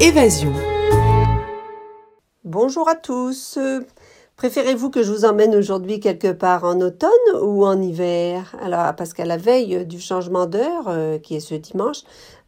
Évasion. 0.00 0.50
Bonjour 2.44 2.88
à 2.88 2.94
tous. 2.94 3.58
Préférez-vous 4.36 4.88
que 4.88 5.02
je 5.02 5.12
vous 5.12 5.26
emmène 5.26 5.54
aujourd'hui 5.54 6.00
quelque 6.00 6.32
part 6.32 6.64
en 6.64 6.80
automne 6.80 7.10
ou 7.42 7.66
en 7.66 7.78
hiver? 7.82 8.56
Alors, 8.62 8.94
parce 8.96 9.12
qu'à 9.12 9.26
la 9.26 9.36
veille 9.36 9.84
du 9.84 10.00
changement 10.00 10.46
d'heure, 10.46 10.88
euh, 10.88 11.18
qui 11.18 11.36
est 11.36 11.40
ce 11.40 11.54
dimanche, 11.54 11.98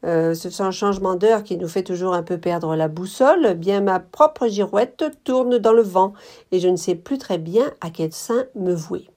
euh, 0.06 0.32
ce 0.32 0.48
changement 0.70 1.16
d'heure 1.16 1.43
qui 1.43 1.59
nous 1.59 1.68
fait 1.68 1.82
toujours 1.82 2.14
un 2.14 2.22
peu 2.22 2.38
perdre 2.38 2.74
la 2.74 2.89
boussole, 2.89 3.48
eh 3.50 3.55
bien 3.55 3.82
ma 3.82 4.00
propre 4.00 4.48
girouette 4.48 5.05
tourne 5.25 5.59
dans 5.59 5.75
le 5.75 5.82
vent 5.82 6.14
et 6.52 6.59
je 6.59 6.68
ne 6.68 6.77
sais 6.77 6.95
plus 6.95 7.18
très 7.18 7.36
bien 7.36 7.70
à 7.82 7.91
quel 7.91 8.14
sein 8.14 8.46
me 8.55 8.73
vouer. 8.73 9.11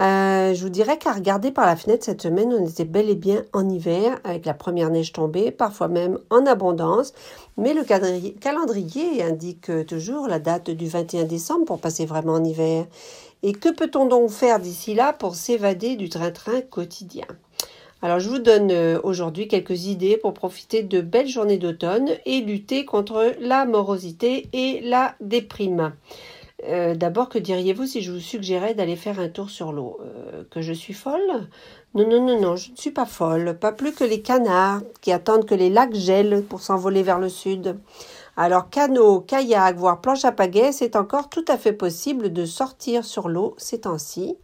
Euh, 0.00 0.54
je 0.54 0.62
vous 0.62 0.70
dirais 0.70 0.96
qu'à 0.96 1.12
regarder 1.12 1.50
par 1.50 1.66
la 1.66 1.76
fenêtre 1.76 2.04
cette 2.04 2.22
semaine, 2.22 2.54
on 2.54 2.66
était 2.66 2.86
bel 2.86 3.10
et 3.10 3.14
bien 3.14 3.44
en 3.52 3.68
hiver 3.68 4.18
avec 4.24 4.46
la 4.46 4.54
première 4.54 4.88
neige 4.88 5.12
tombée, 5.12 5.50
parfois 5.50 5.88
même 5.88 6.18
en 6.30 6.46
abondance. 6.46 7.12
Mais 7.58 7.74
le 7.74 7.84
calendrier 7.84 9.22
indique 9.22 9.70
toujours 9.86 10.26
la 10.26 10.38
date 10.38 10.70
du 10.70 10.88
21 10.88 11.24
décembre 11.24 11.66
pour 11.66 11.80
passer 11.80 12.06
vraiment 12.06 12.34
en 12.34 12.44
hiver. 12.44 12.86
Et 13.42 13.52
que 13.52 13.68
peut-on 13.68 14.06
donc 14.06 14.30
faire 14.30 14.58
d'ici 14.58 14.94
là 14.94 15.12
pour 15.12 15.34
s'évader 15.34 15.96
du 15.96 16.08
train-train 16.08 16.62
quotidien? 16.62 17.26
Alors 18.02 18.18
je 18.18 18.30
vous 18.30 18.38
donne 18.38 18.70
euh, 18.70 18.98
aujourd'hui 19.02 19.46
quelques 19.46 19.84
idées 19.84 20.16
pour 20.16 20.32
profiter 20.32 20.82
de 20.82 21.02
belles 21.02 21.28
journées 21.28 21.58
d'automne 21.58 22.08
et 22.24 22.40
lutter 22.40 22.86
contre 22.86 23.34
la 23.40 23.66
morosité 23.66 24.48
et 24.54 24.80
la 24.80 25.14
déprime. 25.20 25.92
Euh, 26.68 26.94
d'abord, 26.94 27.28
que 27.28 27.38
diriez-vous 27.38 27.86
si 27.86 28.02
je 28.02 28.12
vous 28.12 28.20
suggérais 28.20 28.74
d'aller 28.74 28.96
faire 28.96 29.18
un 29.18 29.28
tour 29.28 29.48
sur 29.48 29.72
l'eau? 29.72 29.98
Euh, 30.02 30.44
Que 30.50 30.60
je 30.60 30.72
suis 30.72 30.92
folle? 30.92 31.48
Non, 31.94 32.06
non, 32.08 32.24
non, 32.24 32.40
non, 32.40 32.56
je 32.56 32.70
ne 32.70 32.76
suis 32.76 32.90
pas 32.90 33.06
folle. 33.06 33.56
Pas 33.58 33.72
plus 33.72 33.92
que 33.92 34.04
les 34.04 34.20
canards 34.20 34.82
qui 35.00 35.10
attendent 35.12 35.46
que 35.46 35.54
les 35.54 35.70
lacs 35.70 35.94
gèlent 35.94 36.44
pour 36.48 36.60
s'envoler 36.60 37.02
vers 37.02 37.18
le 37.18 37.28
sud. 37.28 37.78
Alors, 38.36 38.70
canot, 38.70 39.20
kayak, 39.20 39.76
voire 39.76 40.00
planche 40.00 40.24
à 40.24 40.32
pagaie, 40.32 40.72
c'est 40.72 40.96
encore 40.96 41.28
tout 41.30 41.44
à 41.48 41.56
fait 41.56 41.72
possible 41.72 42.32
de 42.32 42.44
sortir 42.44 43.04
sur 43.04 43.28
l'eau 43.28 43.54
ces 43.56 43.80
temps-ci. 43.80 44.36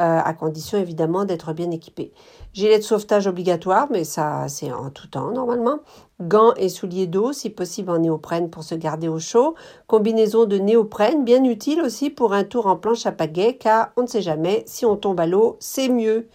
Euh, 0.00 0.18
à 0.24 0.34
condition 0.34 0.76
évidemment 0.76 1.24
d'être 1.24 1.52
bien 1.52 1.70
équipé. 1.70 2.10
Gilet 2.52 2.78
de 2.78 2.82
sauvetage 2.82 3.28
obligatoire, 3.28 3.86
mais 3.92 4.02
ça 4.02 4.46
c'est 4.48 4.72
en 4.72 4.90
tout 4.90 5.06
temps 5.06 5.30
normalement. 5.30 5.78
Gants 6.20 6.52
et 6.56 6.68
souliers 6.68 7.06
d'eau, 7.06 7.32
si 7.32 7.48
possible 7.48 7.92
en 7.92 7.98
néoprène 7.98 8.50
pour 8.50 8.64
se 8.64 8.74
garder 8.74 9.06
au 9.06 9.20
chaud. 9.20 9.54
Combinaison 9.86 10.46
de 10.46 10.58
néoprène, 10.58 11.24
bien 11.24 11.44
utile 11.44 11.80
aussi 11.80 12.10
pour 12.10 12.32
un 12.32 12.42
tour 12.42 12.66
en 12.66 12.74
planche 12.74 13.06
à 13.06 13.12
pagaie, 13.12 13.56
car 13.56 13.92
on 13.96 14.02
ne 14.02 14.06
sait 14.08 14.20
jamais, 14.20 14.64
si 14.66 14.84
on 14.84 14.96
tombe 14.96 15.20
à 15.20 15.28
l'eau, 15.28 15.58
c'est 15.60 15.88
mieux. 15.88 16.26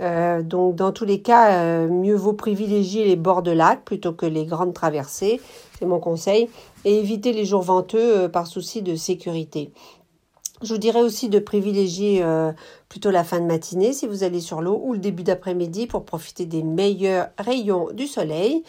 Euh, 0.00 0.42
donc 0.42 0.74
dans 0.74 0.90
tous 0.90 1.04
les 1.04 1.22
cas, 1.22 1.62
euh, 1.62 1.88
mieux 1.88 2.16
vaut 2.16 2.32
privilégier 2.32 3.04
les 3.04 3.16
bords 3.16 3.42
de 3.42 3.52
lac 3.52 3.84
plutôt 3.84 4.14
que 4.14 4.26
les 4.26 4.46
grandes 4.46 4.74
traversées, 4.74 5.40
c'est 5.78 5.86
mon 5.86 6.00
conseil, 6.00 6.48
et 6.84 6.98
éviter 6.98 7.32
les 7.32 7.44
jours 7.44 7.62
venteux 7.62 8.28
par 8.28 8.48
souci 8.48 8.82
de 8.82 8.96
sécurité. 8.96 9.70
Je 10.62 10.72
vous 10.72 10.78
dirais 10.78 11.02
aussi 11.02 11.28
de 11.28 11.38
privilégier 11.38 12.22
euh, 12.22 12.50
plutôt 12.88 13.10
la 13.10 13.24
fin 13.24 13.40
de 13.40 13.44
matinée 13.44 13.92
si 13.92 14.06
vous 14.06 14.24
allez 14.24 14.40
sur 14.40 14.62
l'eau 14.62 14.80
ou 14.82 14.94
le 14.94 14.98
début 14.98 15.22
d'après-midi 15.22 15.86
pour 15.86 16.04
profiter 16.04 16.46
des 16.46 16.62
meilleurs 16.62 17.28
rayons 17.38 17.90
du 17.92 18.06
soleil. 18.06 18.62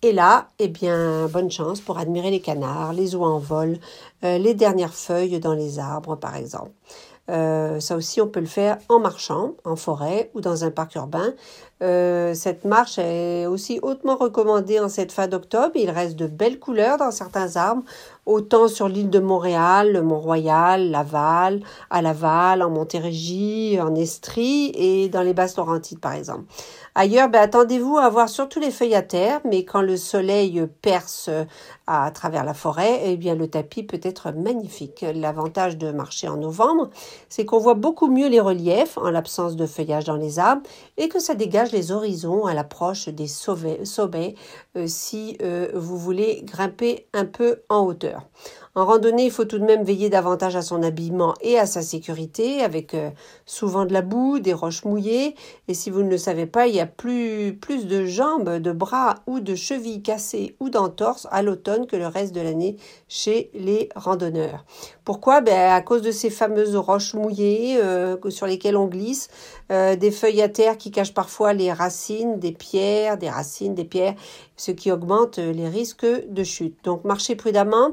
Et 0.00 0.12
là, 0.12 0.48
eh 0.58 0.68
bien, 0.68 1.28
bonne 1.28 1.50
chance 1.50 1.80
pour 1.80 1.98
admirer 1.98 2.30
les 2.30 2.40
canards, 2.40 2.92
les 2.92 3.14
oies 3.14 3.28
en 3.28 3.38
vol, 3.38 3.78
euh, 4.24 4.38
les 4.38 4.54
dernières 4.54 4.94
feuilles 4.94 5.38
dans 5.40 5.54
les 5.54 5.78
arbres, 5.78 6.16
par 6.16 6.36
exemple. 6.36 6.72
Euh, 7.30 7.80
ça 7.80 7.96
aussi, 7.96 8.20
on 8.20 8.28
peut 8.28 8.40
le 8.40 8.46
faire 8.46 8.78
en 8.88 8.98
marchant, 8.98 9.52
en 9.64 9.76
forêt 9.76 10.30
ou 10.34 10.40
dans 10.40 10.64
un 10.64 10.70
parc 10.70 10.94
urbain. 10.94 11.32
Euh, 11.84 12.32
cette 12.32 12.64
marche 12.64 12.98
est 12.98 13.44
aussi 13.44 13.78
hautement 13.82 14.16
recommandée 14.16 14.80
en 14.80 14.88
cette 14.88 15.12
fin 15.12 15.28
d'octobre. 15.28 15.72
Il 15.74 15.90
reste 15.90 16.16
de 16.16 16.26
belles 16.26 16.58
couleurs 16.58 16.96
dans 16.96 17.10
certains 17.10 17.56
arbres, 17.56 17.82
autant 18.24 18.68
sur 18.68 18.88
l'île 18.88 19.10
de 19.10 19.18
Montréal, 19.18 19.92
le 19.92 20.00
Mont-Royal, 20.00 20.90
Laval, 20.90 21.60
à 21.90 22.00
Laval, 22.00 22.62
en 22.62 22.70
Montérégie, 22.70 23.78
en 23.82 23.94
Estrie 23.94 24.72
et 24.74 25.10
dans 25.10 25.22
les 25.22 25.34
Basses-Laurentides 25.34 26.00
par 26.00 26.12
exemple. 26.12 26.44
Ailleurs, 26.94 27.28
ben, 27.28 27.42
attendez-vous 27.42 27.98
à 27.98 28.08
voir 28.08 28.28
surtout 28.28 28.60
les 28.60 28.70
feuilles 28.70 28.94
à 28.94 29.02
terre, 29.02 29.40
mais 29.44 29.64
quand 29.64 29.82
le 29.82 29.96
soleil 29.96 30.64
perce 30.80 31.28
à 31.86 32.10
travers 32.12 32.44
la 32.44 32.54
forêt, 32.54 33.00
eh 33.04 33.16
bien 33.16 33.34
le 33.34 33.48
tapis 33.48 33.82
peut 33.82 34.00
être 34.02 34.30
magnifique. 34.30 35.04
L'avantage 35.14 35.76
de 35.76 35.90
marcher 35.90 36.28
en 36.28 36.36
novembre, 36.36 36.90
c'est 37.28 37.44
qu'on 37.44 37.58
voit 37.58 37.74
beaucoup 37.74 38.06
mieux 38.06 38.28
les 38.28 38.40
reliefs 38.40 38.96
en 38.96 39.10
l'absence 39.10 39.56
de 39.56 39.66
feuillage 39.66 40.04
dans 40.04 40.16
les 40.16 40.38
arbres 40.38 40.62
et 40.96 41.08
que 41.08 41.18
ça 41.18 41.34
dégage 41.34 41.72
horizons 41.92 42.46
à 42.46 42.54
l'approche 42.54 43.08
des 43.08 43.26
sommets 43.26 44.34
euh, 44.76 44.86
si 44.86 45.36
euh, 45.42 45.70
vous 45.74 45.98
voulez 45.98 46.42
grimper 46.44 47.06
un 47.12 47.24
peu 47.24 47.62
en 47.68 47.80
hauteur. 47.86 48.28
En 48.76 48.86
randonnée, 48.86 49.26
il 49.26 49.30
faut 49.30 49.44
tout 49.44 49.60
de 49.60 49.64
même 49.64 49.84
veiller 49.84 50.10
davantage 50.10 50.56
à 50.56 50.62
son 50.62 50.82
habillement 50.82 51.34
et 51.40 51.60
à 51.60 51.66
sa 51.66 51.80
sécurité, 51.80 52.60
avec 52.60 52.94
euh, 52.94 53.10
souvent 53.46 53.84
de 53.84 53.92
la 53.92 54.02
boue, 54.02 54.40
des 54.40 54.52
roches 54.52 54.84
mouillées. 54.84 55.36
Et 55.68 55.74
si 55.74 55.90
vous 55.90 56.02
ne 56.02 56.10
le 56.10 56.18
savez 56.18 56.46
pas, 56.46 56.66
il 56.66 56.74
y 56.74 56.80
a 56.80 56.86
plus, 56.86 57.52
de 57.52 58.04
jambes, 58.04 58.58
de 58.58 58.72
bras 58.72 59.16
ou 59.28 59.38
de 59.38 59.54
chevilles 59.54 60.02
cassées 60.02 60.56
ou 60.58 60.70
d'entorses 60.70 61.28
à 61.30 61.42
l'automne 61.42 61.86
que 61.86 61.94
le 61.94 62.08
reste 62.08 62.34
de 62.34 62.40
l'année 62.40 62.76
chez 63.06 63.52
les 63.54 63.90
randonneurs. 63.94 64.64
Pourquoi? 65.04 65.40
Ben, 65.40 65.70
À 65.70 65.80
cause 65.80 66.02
de 66.02 66.10
ces 66.10 66.30
fameuses 66.30 66.74
roches 66.74 67.14
mouillées 67.14 67.78
euh, 67.80 68.16
sur 68.30 68.48
lesquelles 68.48 68.76
on 68.76 68.86
glisse, 68.86 69.28
euh, 69.70 69.94
des 69.94 70.10
feuilles 70.10 70.42
à 70.42 70.48
terre 70.48 70.78
qui 70.78 70.90
cachent 70.90 71.14
parfois 71.14 71.52
les 71.52 71.72
racines, 71.72 72.40
des 72.40 72.52
pierres, 72.52 73.18
des 73.18 73.30
racines, 73.30 73.76
des 73.76 73.84
pierres, 73.84 74.16
ce 74.56 74.72
qui 74.72 74.90
augmente 74.90 75.38
les 75.38 75.68
risques 75.68 76.06
de 76.06 76.42
chute. 76.42 76.76
Donc 76.82 77.04
marchez 77.04 77.36
prudemment. 77.36 77.90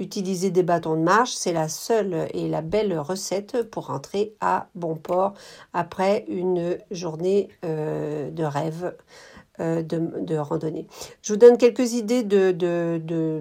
Utiliser 0.00 0.50
des 0.50 0.64
bâtons 0.64 0.96
de 0.96 1.02
marche, 1.02 1.32
c'est 1.34 1.52
la 1.52 1.68
seule 1.68 2.26
et 2.34 2.48
la 2.48 2.62
belle 2.62 2.98
recette 2.98 3.62
pour 3.70 3.86
rentrer 3.86 4.34
à 4.40 4.68
bon 4.74 4.96
port 4.96 5.34
après 5.72 6.24
une 6.26 6.78
journée 6.90 7.48
euh, 7.64 8.30
de 8.30 8.42
rêve. 8.44 8.94
Euh, 9.60 9.84
de, 9.84 10.36
randonnée. 10.36 10.88
Je 11.22 11.32
vous 11.32 11.38
donne 11.38 11.56
quelques 11.56 11.92
idées 11.92 12.24
de, 12.24 13.40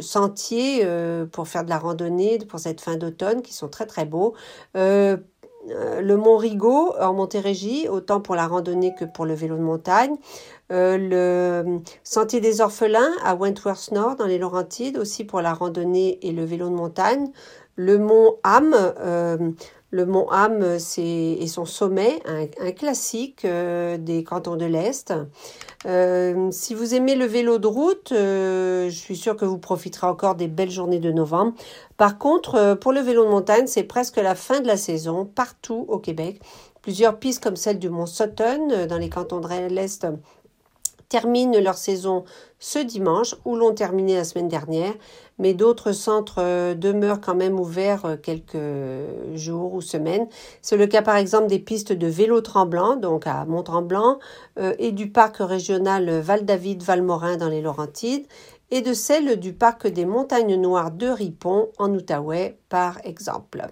sentiers 0.00 0.80
euh, 0.82 1.24
pour 1.24 1.46
faire 1.46 1.62
de 1.62 1.70
la 1.70 1.78
randonnée 1.78 2.38
pour 2.38 2.58
cette 2.58 2.80
fin 2.80 2.96
d'automne 2.96 3.40
qui 3.40 3.54
sont 3.54 3.68
très 3.68 3.86
très 3.86 4.04
beaux. 4.04 4.34
Le 4.74 6.16
Mont 6.16 6.36
Rigaud 6.36 6.94
en 6.98 7.12
Montérégie, 7.12 7.86
autant 7.88 8.20
pour 8.20 8.34
la 8.34 8.48
randonnée 8.48 8.92
que 8.98 9.04
pour 9.04 9.24
le 9.24 9.34
vélo 9.34 9.56
de 9.56 9.62
montagne. 9.62 10.16
Euh, 10.70 10.96
le 10.98 11.80
Sentier 12.04 12.40
des 12.40 12.60
Orphelins 12.60 13.12
à 13.24 13.34
Wentworth 13.34 13.90
Nord 13.92 14.16
dans 14.16 14.26
les 14.26 14.38
Laurentides, 14.38 14.98
aussi 14.98 15.24
pour 15.24 15.40
la 15.40 15.52
randonnée 15.52 16.18
et 16.22 16.32
le 16.32 16.44
vélo 16.44 16.68
de 16.68 16.74
montagne. 16.74 17.30
Le 17.76 17.98
Mont 17.98 18.36
Ham, 18.44 18.74
euh, 18.74 19.50
le 19.90 20.06
Mont 20.06 20.28
Ham 20.30 20.78
c'est, 20.78 21.02
et 21.02 21.46
son 21.46 21.64
sommet, 21.64 22.20
un, 22.26 22.72
classique 22.72 23.46
des 23.46 24.24
cantons 24.24 24.56
de 24.56 24.66
l'Est. 24.66 25.12
si 26.52 26.74
vous 26.74 26.94
aimez 26.94 27.14
le 27.14 27.24
vélo 27.24 27.58
de 27.58 27.66
route, 27.66 28.12
je 28.12 28.88
suis 28.90 29.16
sûre 29.16 29.36
que 29.36 29.44
vous 29.44 29.58
profiterez 29.58 30.06
encore 30.06 30.34
des 30.34 30.48
belles 30.48 30.70
journées 30.70 31.00
de 31.00 31.10
novembre. 31.10 31.54
Par 32.00 32.16
contre, 32.16 32.54
euh, 32.54 32.74
pour 32.76 32.92
le 32.92 33.00
vélo 33.00 33.26
de 33.26 33.30
montagne, 33.30 33.66
c'est 33.66 33.82
presque 33.82 34.16
la 34.16 34.34
fin 34.34 34.62
de 34.62 34.66
la 34.66 34.78
saison 34.78 35.26
partout 35.26 35.84
au 35.88 35.98
Québec. 35.98 36.40
Plusieurs 36.80 37.18
pistes 37.18 37.42
comme 37.42 37.56
celle 37.56 37.78
du 37.78 37.90
Mont 37.90 38.06
Sutton 38.06 38.70
euh, 38.70 38.86
dans 38.86 38.96
les 38.96 39.10
cantons 39.10 39.38
de 39.38 39.68
l'Est 39.68 40.06
terminent 41.10 41.60
leur 41.60 41.76
saison 41.76 42.24
ce 42.58 42.78
dimanche 42.78 43.34
ou 43.44 43.56
l'ont 43.56 43.74
terminé 43.74 44.14
la 44.16 44.24
semaine 44.24 44.48
dernière, 44.48 44.94
mais 45.38 45.52
d'autres 45.52 45.92
centres 45.92 46.36
euh, 46.38 46.74
demeurent 46.74 47.20
quand 47.20 47.34
même 47.34 47.60
ouverts 47.60 48.16
quelques 48.22 48.56
jours 49.34 49.74
ou 49.74 49.82
semaines. 49.82 50.26
C'est 50.62 50.78
le 50.78 50.86
cas 50.86 51.02
par 51.02 51.16
exemple 51.16 51.48
des 51.48 51.58
pistes 51.58 51.92
de 51.92 52.06
vélo 52.06 52.40
tremblant, 52.40 52.96
donc 52.96 53.26
à 53.26 53.44
Mont-Tremblant, 53.44 54.18
et 54.78 54.92
du 54.92 55.10
parc 55.10 55.36
régional 55.40 56.10
Val-David-Valmorin 56.20 57.36
dans 57.36 57.48
les 57.48 57.62
Laurentides, 57.62 58.26
et 58.70 58.82
de 58.82 58.94
celle 58.94 59.38
du 59.38 59.52
parc 59.52 59.86
des 59.86 60.04
montagnes 60.04 60.56
noires 60.56 60.90
de 60.90 61.08
Ripon 61.08 61.68
en 61.78 61.92
Outaouais 61.92 62.59
par 62.70 63.00
exemple. 63.04 63.66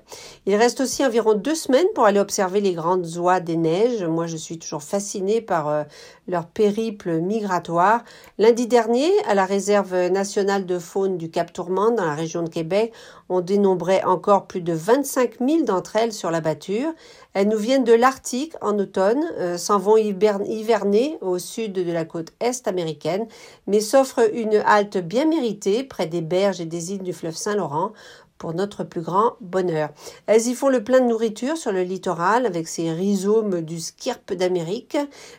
Il 0.44 0.56
reste 0.56 0.80
aussi 0.80 1.06
environ 1.06 1.34
deux 1.34 1.54
semaines 1.54 1.86
pour 1.94 2.04
aller 2.04 2.20
observer 2.20 2.60
les 2.60 2.74
grandes 2.74 3.16
oies 3.16 3.40
des 3.40 3.56
neiges. 3.56 4.02
Moi, 4.02 4.26
je 4.26 4.36
suis 4.36 4.58
toujours 4.58 4.82
fascinée 4.82 5.40
par 5.40 5.68
euh, 5.68 5.84
leur 6.26 6.46
périple 6.46 7.20
migratoire. 7.20 8.02
Lundi 8.38 8.66
dernier, 8.66 9.10
à 9.26 9.34
la 9.34 9.46
réserve 9.46 9.94
nationale 10.08 10.66
de 10.66 10.78
faune 10.78 11.16
du 11.16 11.30
Cap 11.30 11.52
Tourmente 11.52 11.94
dans 11.94 12.04
la 12.04 12.14
région 12.14 12.42
de 12.42 12.48
Québec, 12.48 12.92
on 13.28 13.40
dénombrait 13.40 14.02
encore 14.04 14.46
plus 14.46 14.62
de 14.62 14.72
25 14.72 15.38
000 15.46 15.62
d'entre 15.62 15.96
elles 15.96 16.12
sur 16.12 16.30
la 16.30 16.40
bâture. 16.40 16.92
Elles 17.34 17.48
nous 17.48 17.58
viennent 17.58 17.84
de 17.84 17.92
l'Arctique 17.92 18.54
en 18.62 18.76
automne, 18.78 19.22
euh, 19.38 19.56
s'en 19.58 19.78
vont 19.78 19.96
hiverner 19.96 21.18
au 21.20 21.38
sud 21.38 21.72
de 21.72 21.92
la 21.92 22.04
côte 22.04 22.32
est 22.40 22.66
américaine, 22.66 23.28
mais 23.68 23.80
s'offrent 23.80 24.28
une 24.32 24.56
halte 24.66 24.98
bien 24.98 25.26
méritée 25.26 25.84
près 25.84 26.06
des 26.06 26.22
berges 26.22 26.60
et 26.60 26.66
des 26.66 26.92
îles 26.92 27.02
du 27.02 27.12
fleuve 27.12 27.36
Saint-Laurent 27.36 27.92
pour 28.38 28.54
notre 28.54 28.84
plus 28.84 29.00
grand 29.00 29.34
bonheur. 29.40 29.90
Elles 30.26 30.46
y 30.46 30.54
font 30.54 30.68
le 30.68 30.82
plein 30.82 31.00
de 31.00 31.06
nourriture 31.06 31.56
sur 31.56 31.72
le 31.72 31.82
littoral 31.82 32.46
avec 32.46 32.68
ces 32.68 32.90
rhizomes 32.92 33.60
du 33.60 33.80
skirp 33.80 34.32
d'Amérique, 34.32 34.96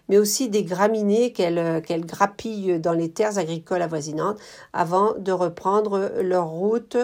mais 0.10 0.18
aussi 0.18 0.50
des 0.50 0.64
graminées 0.64 1.32
qu'elles 1.32 1.82
qu'elles 1.82 2.06
grappillent 2.06 2.80
dans 2.80 2.94
les 2.94 3.10
terres 3.10 3.38
agricoles 3.38 3.82
avoisinantes 3.82 4.38
avant 4.74 5.14
de 5.18 5.32
reprendre 5.32 6.12
leur 6.22 6.48
route 6.48 6.98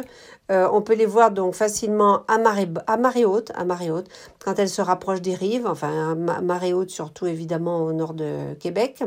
euh, 0.52 0.68
on 0.72 0.82
peut 0.82 0.94
les 0.94 1.08
voir 1.08 1.32
donc 1.32 1.56
facilement 1.56 2.24
à 2.28 2.38
marée, 2.38 3.26
haute, 3.26 3.52
à 3.56 3.66
marée 3.66 3.90
haute, 3.90 4.08
quand 4.40 4.60
elles 4.60 4.70
se 4.70 4.82
rapprochent 4.82 5.22
des 5.22 5.34
rives, 5.34 5.66
enfin 5.66 6.16
à 6.28 6.42
marée 6.42 6.74
haute 6.74 6.92
surtout 6.92 7.26
évidemment 7.26 7.84
au 7.84 7.94
nord 7.94 8.14
de 8.14 8.54
Québec, 8.60 9.04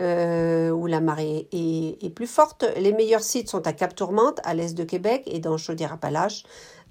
euh, 0.00 0.70
où 0.70 0.86
la 0.86 1.00
marée 1.00 1.48
est, 1.50 2.04
est, 2.04 2.10
plus 2.10 2.28
forte. 2.28 2.64
Les 2.76 2.92
meilleurs 2.92 3.22
sites 3.22 3.48
sont 3.48 3.66
à 3.66 3.72
Cap 3.72 3.96
Tourmente, 3.96 4.40
à 4.44 4.54
l'est 4.54 4.76
de 4.76 4.84
Québec, 4.84 5.24
et 5.26 5.40
dans 5.40 5.56
Chaudière-Appalaches 5.56 6.25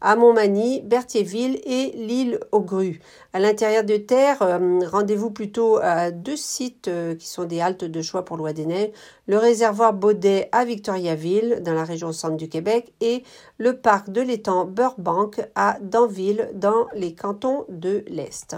à 0.02 0.16
Montmagny, 0.16 0.82
Berthierville 0.82 1.60
et 1.66 1.92
l'île 1.96 2.40
aux 2.52 2.62
Grues. 2.62 3.00
À 3.34 3.40
l'intérieur 3.40 3.84
de 3.84 3.98
terre, 3.98 4.42
euh, 4.42 4.80
rendez-vous 4.86 5.32
plutôt 5.32 5.78
à 5.82 6.12
deux 6.12 6.36
sites 6.36 6.90
euh, 6.90 7.16
qui 7.16 7.28
sont 7.28 7.46
des 7.46 7.62
haltes 7.62 7.86
de 7.86 8.02
choix 8.02 8.26
pour 8.26 8.38
Loi 8.38 8.54
des 8.54 8.66
Neiges, 8.66 8.92
le 9.28 9.38
réservoir 9.38 9.94
Baudet 9.94 10.50
à 10.52 10.66
Victoriaville, 10.66 11.62
dans 11.64 11.74
la 11.74 11.84
région 11.84 12.12
centre 12.12 12.38
du 12.38 12.50
Québec, 12.50 12.94
et 13.02 13.24
le 13.58 13.78
parc 13.78 14.10
de 14.10 14.22
l'étang 14.22 14.66
Burbank 14.66 15.42
à 15.56 15.78
Danville, 15.82 16.50
dans 16.54 16.88
les 16.94 17.16
cantons 17.16 17.66
de 17.70 18.04
l'Est. 18.08 18.56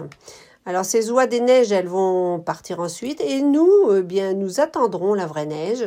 Alors 0.66 0.84
ces 0.84 1.10
oies 1.10 1.26
des 1.26 1.40
neiges, 1.40 1.72
elles 1.72 1.88
vont 1.88 2.40
partir 2.40 2.80
ensuite 2.80 3.22
et 3.22 3.40
nous, 3.40 3.70
eh 3.96 4.02
bien, 4.02 4.34
nous 4.34 4.60
attendrons 4.60 5.14
la 5.14 5.24
vraie 5.24 5.46
neige 5.46 5.86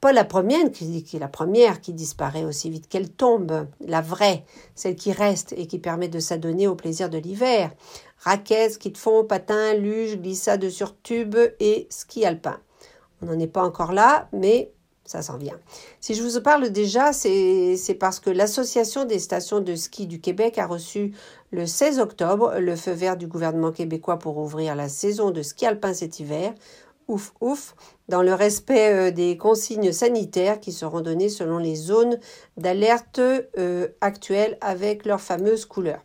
pas 0.00 0.12
la 0.12 0.24
première 0.24 0.70
qui, 0.70 1.92
disparaît 1.92 2.44
aussi 2.44 2.70
vite 2.70 2.88
qu'elle 2.88 3.10
tombe, 3.10 3.66
la 3.80 4.00
vraie, 4.00 4.44
celle 4.74 4.94
qui 4.94 5.12
reste 5.12 5.52
et 5.56 5.66
qui 5.66 5.78
permet 5.78 6.08
de 6.08 6.20
s'adonner 6.20 6.68
au 6.68 6.76
plaisir 6.76 7.10
de 7.10 7.18
l'hiver. 7.18 7.72
Raquettes, 8.18 8.74
ski 8.74 8.90
de 8.90 8.98
fond, 8.98 9.24
patins, 9.24 9.74
luge, 9.74 10.18
glissade 10.18 10.68
sur 10.68 11.00
tube 11.00 11.36
et 11.58 11.86
ski 11.90 12.24
alpin. 12.24 12.60
On 13.22 13.26
n'en 13.26 13.38
est 13.38 13.48
pas 13.48 13.64
encore 13.64 13.92
là, 13.92 14.28
mais 14.32 14.72
ça 15.04 15.22
s'en 15.22 15.38
vient. 15.38 15.58
Si 16.00 16.14
je 16.14 16.22
vous 16.22 16.40
parle 16.42 16.70
déjà, 16.70 17.12
c'est 17.12 17.96
parce 17.98 18.20
que 18.20 18.30
l'Association 18.30 19.04
des 19.04 19.18
stations 19.18 19.60
de 19.60 19.74
ski 19.74 20.06
du 20.06 20.20
Québec 20.20 20.58
a 20.58 20.66
reçu 20.66 21.14
le 21.50 21.66
16 21.66 21.98
octobre 21.98 22.58
le 22.58 22.76
feu 22.76 22.92
vert 22.92 23.16
du 23.16 23.26
gouvernement 23.26 23.72
québécois 23.72 24.18
pour 24.18 24.36
ouvrir 24.36 24.76
la 24.76 24.88
saison 24.88 25.30
de 25.30 25.42
ski 25.42 25.64
alpin 25.64 25.94
cet 25.94 26.20
hiver 26.20 26.52
ouf 27.08 27.32
ouf, 27.40 27.74
dans 28.08 28.22
le 28.22 28.34
respect 28.34 28.92
euh, 28.92 29.10
des 29.10 29.36
consignes 29.36 29.90
sanitaires 29.92 30.60
qui 30.60 30.70
seront 30.72 31.00
données 31.00 31.30
selon 31.30 31.58
les 31.58 31.74
zones 31.74 32.20
d'alerte 32.56 33.18
euh, 33.18 33.88
actuelles 34.00 34.56
avec 34.60 35.04
leurs 35.06 35.20
fameuses 35.20 35.64
couleurs. 35.64 36.02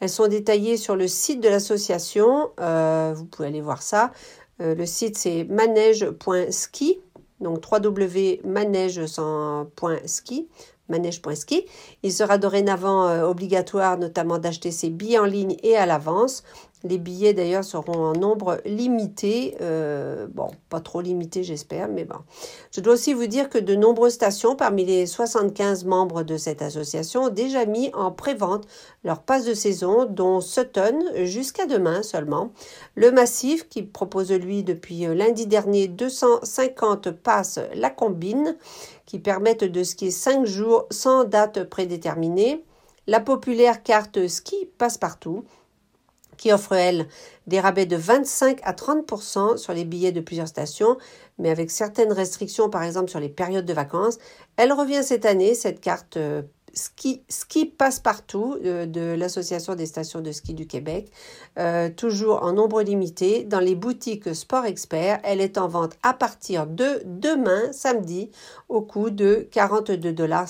Elles 0.00 0.08
sont 0.08 0.26
détaillées 0.28 0.78
sur 0.78 0.96
le 0.96 1.06
site 1.06 1.40
de 1.40 1.48
l'association, 1.48 2.50
euh, 2.60 3.12
vous 3.14 3.26
pouvez 3.26 3.48
aller 3.48 3.60
voir 3.60 3.82
ça. 3.82 4.10
le 4.58 4.86
site 4.86 5.18
c'est 5.18 5.44
manège.ski, 5.44 7.00
donc 7.40 7.62
www.manège.ski 7.70 10.48
manège.ski. 10.88 11.66
Il 12.04 12.12
sera 12.12 12.38
dorénavant 12.38 13.24
obligatoire 13.24 13.98
notamment 13.98 14.38
d'acheter 14.38 14.70
ses 14.70 14.88
billets 14.88 15.18
en 15.18 15.24
ligne 15.24 15.56
et 15.64 15.76
à 15.76 15.84
l'avance 15.84 16.44
les 16.84 16.98
billets 16.98 17.32
d'ailleurs 17.32 17.64
seront 17.64 17.98
en 17.98 18.12
nombre 18.12 18.60
limité. 18.64 19.56
Euh, 19.60 20.26
bon, 20.28 20.48
pas 20.68 20.80
trop 20.80 21.00
limité 21.00 21.42
j'espère, 21.42 21.88
mais 21.88 22.04
bon. 22.04 22.18
Je 22.70 22.80
dois 22.80 22.94
aussi 22.94 23.12
vous 23.12 23.26
dire 23.26 23.48
que 23.48 23.58
de 23.58 23.74
nombreuses 23.74 24.14
stations 24.14 24.56
parmi 24.56 24.84
les 24.84 25.06
75 25.06 25.84
membres 25.84 26.22
de 26.22 26.36
cette 26.36 26.62
association 26.62 27.24
ont 27.24 27.30
déjà 27.30 27.64
mis 27.66 27.90
en 27.94 28.10
pré-vente 28.10 28.66
leur 29.04 29.22
passe 29.22 29.44
de 29.44 29.54
saison, 29.54 30.04
dont 30.04 30.40
Sutton 30.40 30.98
jusqu'à 31.24 31.66
demain 31.66 32.02
seulement. 32.02 32.52
Le 32.94 33.10
Massif 33.10 33.68
qui 33.68 33.82
propose 33.82 34.32
lui 34.32 34.62
depuis 34.62 35.06
lundi 35.06 35.46
dernier 35.46 35.88
250 35.88 37.10
passes 37.10 37.58
la 37.74 37.90
combine 37.90 38.56
qui 39.06 39.18
permettent 39.18 39.64
de 39.64 39.82
skier 39.82 40.10
5 40.10 40.44
jours 40.44 40.86
sans 40.90 41.24
date 41.24 41.64
prédéterminée. 41.64 42.64
La 43.06 43.20
populaire 43.20 43.82
carte 43.82 44.26
ski 44.26 44.68
passe 44.78 44.98
partout 44.98 45.44
qui 46.36 46.52
offre, 46.52 46.72
elle, 46.72 47.06
des 47.46 47.60
rabais 47.60 47.86
de 47.86 47.96
25 47.96 48.60
à 48.62 48.72
30% 48.72 49.56
sur 49.56 49.72
les 49.72 49.84
billets 49.84 50.12
de 50.12 50.20
plusieurs 50.20 50.48
stations, 50.48 50.96
mais 51.38 51.50
avec 51.50 51.70
certaines 51.70 52.12
restrictions, 52.12 52.70
par 52.70 52.82
exemple 52.82 53.10
sur 53.10 53.20
les 53.20 53.28
périodes 53.28 53.66
de 53.66 53.72
vacances. 53.72 54.18
Elle 54.56 54.72
revient 54.72 55.02
cette 55.02 55.26
année, 55.26 55.54
cette 55.54 55.80
carte 55.80 56.18
ski, 56.76 57.22
ski 57.28 57.66
passe-partout 57.66 58.56
euh, 58.64 58.86
de 58.86 59.14
l'Association 59.18 59.74
des 59.74 59.86
stations 59.86 60.20
de 60.20 60.30
ski 60.30 60.54
du 60.54 60.66
Québec, 60.66 61.10
euh, 61.58 61.88
toujours 61.88 62.42
en 62.42 62.52
nombre 62.52 62.82
limité 62.82 63.44
dans 63.44 63.60
les 63.60 63.74
boutiques 63.74 64.34
Sport 64.34 64.66
Expert. 64.66 65.18
Elle 65.24 65.40
est 65.40 65.58
en 65.58 65.68
vente 65.68 65.96
à 66.02 66.12
partir 66.12 66.66
de 66.66 67.02
demain, 67.04 67.72
samedi, 67.72 68.30
au 68.68 68.82
coût 68.82 69.10
de 69.10 69.48
42,50 69.50 70.12
dollars. 70.12 70.46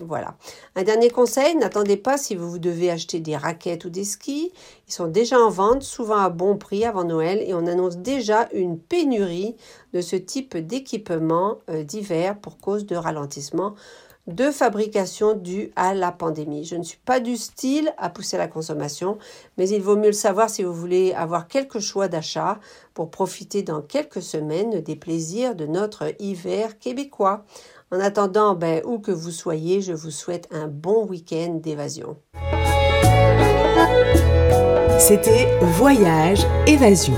Voilà. 0.00 0.36
Un 0.76 0.82
dernier 0.82 1.10
conseil, 1.10 1.56
n'attendez 1.56 1.96
pas 1.96 2.18
si 2.18 2.36
vous 2.36 2.58
devez 2.58 2.90
acheter 2.90 3.20
des 3.20 3.36
raquettes 3.36 3.86
ou 3.86 3.90
des 3.90 4.04
skis. 4.04 4.52
Ils 4.88 4.92
sont 4.92 5.08
déjà 5.08 5.38
en 5.38 5.50
vente, 5.50 5.82
souvent 5.82 6.18
à 6.18 6.28
bon 6.28 6.56
prix 6.56 6.84
avant 6.84 7.04
Noël, 7.04 7.42
et 7.44 7.54
on 7.54 7.66
annonce 7.66 7.96
déjà 7.96 8.48
une 8.52 8.78
pénurie 8.78 9.56
de 9.94 10.00
ce 10.02 10.16
type 10.16 10.56
d'équipement 10.56 11.58
euh, 11.70 11.82
d'hiver 11.82 12.38
pour 12.38 12.58
cause 12.58 12.84
de 12.84 12.96
ralentissement 12.96 13.74
de 14.26 14.50
fabrication 14.50 15.34
due 15.34 15.70
à 15.76 15.94
la 15.94 16.12
pandémie. 16.12 16.64
Je 16.64 16.76
ne 16.76 16.82
suis 16.82 16.98
pas 16.98 17.20
du 17.20 17.36
style 17.36 17.92
à 17.96 18.10
pousser 18.10 18.36
la 18.36 18.48
consommation, 18.48 19.18
mais 19.56 19.68
il 19.68 19.82
vaut 19.82 19.96
mieux 19.96 20.06
le 20.06 20.12
savoir 20.12 20.50
si 20.50 20.62
vous 20.62 20.74
voulez 20.74 21.12
avoir 21.12 21.48
quelques 21.48 21.78
choix 21.78 22.08
d'achat 22.08 22.58
pour 22.94 23.10
profiter 23.10 23.62
dans 23.62 23.82
quelques 23.82 24.22
semaines 24.22 24.80
des 24.80 24.96
plaisirs 24.96 25.54
de 25.54 25.66
notre 25.66 26.12
hiver 26.18 26.78
québécois. 26.78 27.44
En 27.92 28.00
attendant, 28.00 28.54
ben, 28.54 28.82
où 28.84 28.98
que 28.98 29.12
vous 29.12 29.30
soyez, 29.30 29.80
je 29.80 29.92
vous 29.92 30.10
souhaite 30.10 30.48
un 30.50 30.66
bon 30.66 31.06
week-end 31.06 31.60
d'évasion. 31.62 32.16
C'était 34.98 35.46
Voyage 35.60 36.44
Évasion. 36.66 37.14